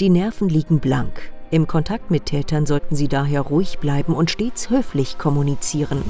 [0.00, 1.20] Die Nerven liegen blank.
[1.50, 6.02] Im Kontakt mit Tätern sollten Sie daher ruhig bleiben und stets höflich kommunizieren.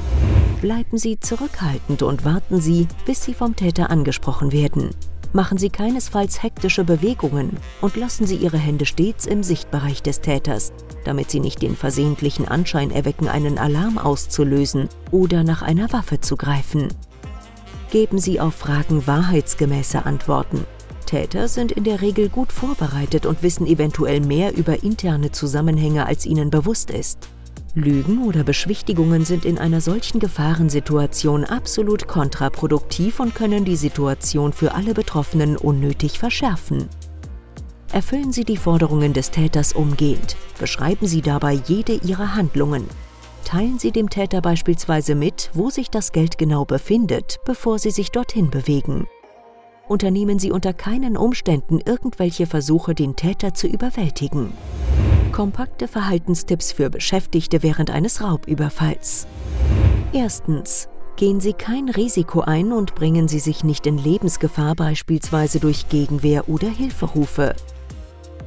[0.61, 4.91] Bleiben Sie zurückhaltend und warten Sie, bis Sie vom Täter angesprochen werden.
[5.33, 10.73] Machen Sie keinesfalls hektische Bewegungen und lassen Sie Ihre Hände stets im Sichtbereich des Täters,
[11.05, 16.37] damit Sie nicht den versehentlichen Anschein erwecken, einen Alarm auszulösen oder nach einer Waffe zu
[16.37, 16.89] greifen.
[17.93, 20.65] Geben Sie auf Fragen wahrheitsgemäße Antworten.
[21.07, 26.27] Täter sind in der Regel gut vorbereitet und wissen eventuell mehr über interne Zusammenhänge, als
[26.27, 27.29] ihnen bewusst ist.
[27.75, 34.75] Lügen oder Beschwichtigungen sind in einer solchen Gefahrensituation absolut kontraproduktiv und können die Situation für
[34.75, 36.89] alle Betroffenen unnötig verschärfen.
[37.93, 40.37] Erfüllen Sie die Forderungen des Täters umgehend.
[40.59, 42.85] Beschreiben Sie dabei jede Ihrer Handlungen.
[43.45, 48.11] Teilen Sie dem Täter beispielsweise mit, wo sich das Geld genau befindet, bevor Sie sich
[48.11, 49.07] dorthin bewegen.
[49.89, 54.53] Unternehmen Sie unter keinen Umständen irgendwelche Versuche, den Täter zu überwältigen.
[55.41, 59.27] Kompakte Verhaltenstipps für Beschäftigte während eines Raubüberfalls.
[60.13, 60.87] Erstens.
[61.17, 66.47] Gehen Sie kein Risiko ein und bringen Sie sich nicht in Lebensgefahr beispielsweise durch Gegenwehr
[66.51, 67.57] oder Hilferufe.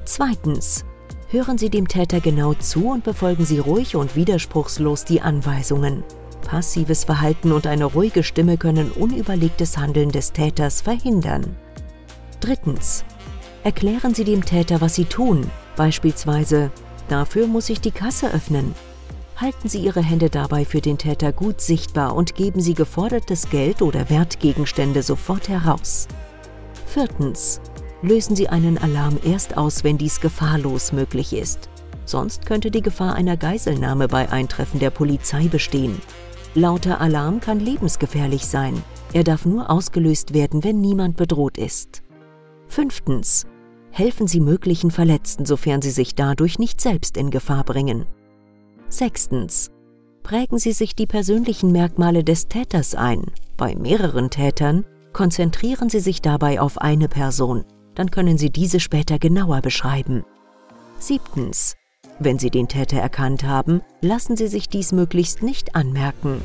[0.05, 0.85] Zweitens.
[1.29, 6.03] Hören Sie dem Täter genau zu und befolgen Sie ruhig und widerspruchslos die Anweisungen.
[6.45, 11.55] Passives Verhalten und eine ruhige Stimme können unüberlegtes Handeln des Täters verhindern.
[12.39, 13.03] Drittens.
[13.63, 16.71] Erklären Sie dem Täter, was Sie tun, Beispielsweise,
[17.07, 18.73] dafür muss ich die Kasse öffnen.
[19.35, 23.81] Halten Sie Ihre Hände dabei für den Täter gut sichtbar und geben Sie gefordertes Geld
[23.81, 26.07] oder Wertgegenstände sofort heraus.
[26.85, 27.59] Viertens.
[28.01, 31.69] Lösen Sie einen Alarm erst aus, wenn dies gefahrlos möglich ist.
[32.05, 36.01] Sonst könnte die Gefahr einer Geiselnahme bei Eintreffen der Polizei bestehen.
[36.53, 38.83] Lauter Alarm kann lebensgefährlich sein.
[39.13, 42.03] Er darf nur ausgelöst werden, wenn niemand bedroht ist.
[42.67, 43.45] Fünftens
[43.93, 48.05] helfen Sie möglichen Verletzten, sofern sie sich dadurch nicht selbst in Gefahr bringen.
[48.89, 49.69] Sechstens.
[50.23, 53.25] Prägen Sie sich die persönlichen Merkmale des Täters ein.
[53.55, 59.19] Bei mehreren Tätern konzentrieren Sie sich dabei auf eine Person, dann können Sie diese später
[59.19, 60.23] genauer beschreiben.
[60.97, 61.75] Siebtens.
[62.19, 66.41] Wenn Sie den Täter erkannt haben, lassen Sie sich dies möglichst nicht anmerken.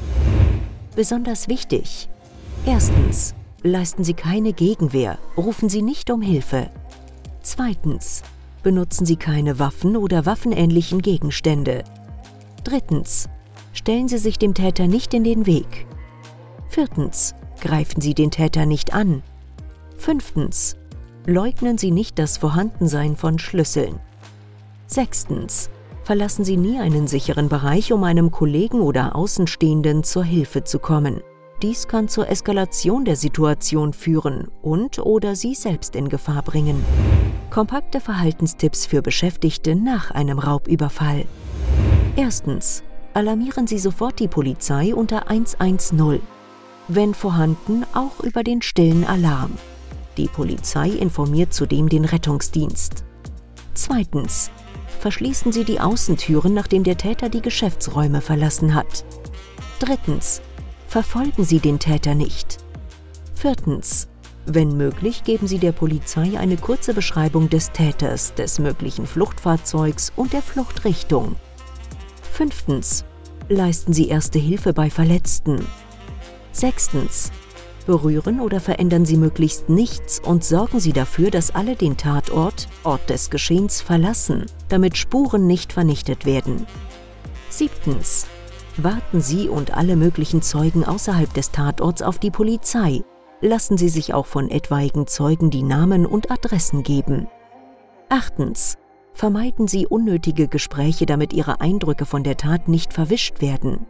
[0.96, 2.08] Besonders wichtig.
[2.66, 3.34] Erstens.
[3.62, 6.70] Leisten Sie keine Gegenwehr, rufen Sie nicht um Hilfe.
[7.48, 8.22] Zweitens.
[8.62, 11.82] Benutzen Sie keine Waffen oder waffenähnlichen Gegenstände.
[12.62, 13.26] Drittens.
[13.72, 15.86] Stellen Sie sich dem Täter nicht in den Weg.
[16.68, 17.34] Viertens.
[17.62, 19.22] Greifen Sie den Täter nicht an.
[19.96, 20.76] Fünftens.
[21.24, 23.98] Leugnen Sie nicht das Vorhandensein von Schlüsseln.
[24.86, 25.70] Sechstens.
[26.04, 31.22] Verlassen Sie nie einen sicheren Bereich, um einem Kollegen oder Außenstehenden zur Hilfe zu kommen.
[31.62, 36.84] Dies kann zur Eskalation der Situation führen und oder Sie selbst in Gefahr bringen.
[37.50, 41.24] Kompakte Verhaltenstipps für Beschäftigte nach einem Raubüberfall.
[42.14, 42.84] Erstens.
[43.12, 46.20] Alarmieren Sie sofort die Polizei unter 110.
[46.86, 49.50] Wenn vorhanden, auch über den stillen Alarm.
[50.16, 53.04] Die Polizei informiert zudem den Rettungsdienst.
[53.74, 54.52] Zweitens.
[55.00, 59.04] Verschließen Sie die Außentüren, nachdem der Täter die Geschäftsräume verlassen hat.
[59.80, 60.42] Drittens
[60.88, 62.58] verfolgen Sie den Täter nicht.
[63.34, 64.08] Viertens.
[64.46, 70.32] Wenn möglich, geben Sie der Polizei eine kurze Beschreibung des Täters, des möglichen Fluchtfahrzeugs und
[70.32, 71.36] der Fluchtrichtung.
[72.32, 73.04] Fünftens.
[73.50, 75.64] Leisten Sie erste Hilfe bei Verletzten.
[76.52, 77.30] Sechstens.
[77.86, 83.10] Berühren oder verändern Sie möglichst nichts und sorgen Sie dafür, dass alle den Tatort, Ort
[83.10, 86.66] des Geschehens, verlassen, damit Spuren nicht vernichtet werden.
[87.50, 88.26] Siebtens.
[88.80, 93.02] Warten Sie und alle möglichen Zeugen außerhalb des Tatorts auf die Polizei.
[93.40, 97.26] Lassen Sie sich auch von etwaigen Zeugen die Namen und Adressen geben.
[98.08, 98.76] Achtens.
[99.12, 103.84] Vermeiden Sie unnötige Gespräche, damit Ihre Eindrücke von der Tat nicht verwischt werden.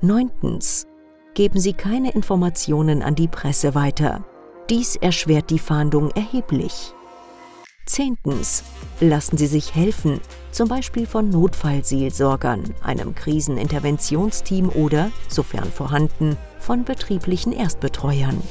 [0.00, 0.88] Neuntens.
[1.34, 4.24] Geben Sie keine Informationen an die Presse weiter.
[4.68, 6.92] Dies erschwert die Fahndung erheblich.
[7.88, 8.62] Zehntens.
[9.00, 10.20] Lassen Sie sich helfen,
[10.50, 18.42] zum Beispiel von Notfallseelsorgern, einem Kriseninterventionsteam oder, sofern vorhanden, von betrieblichen Erstbetreuern.